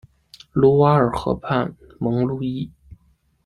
[0.53, 2.71] 卢瓦尔河畔蒙路易。